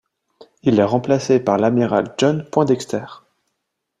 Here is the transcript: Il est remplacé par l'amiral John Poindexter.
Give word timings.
Il 0.63 0.79
est 0.79 0.83
remplacé 0.83 1.39
par 1.39 1.57
l'amiral 1.59 2.15
John 2.17 2.43
Poindexter. 2.49 3.05